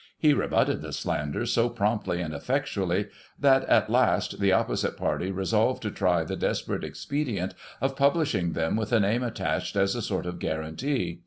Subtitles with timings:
[0.17, 3.05] He rebutted the slanders so promptly and effectually,
[3.39, 8.15] that, at last, the oppo site party resolved to try the desperate expedient of pub
[8.15, 11.19] lishing them with a name attached, as a sort of guarantee.